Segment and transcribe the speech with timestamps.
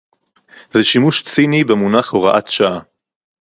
[0.71, 2.79] זה שימוש ציני במונח הוראת שעה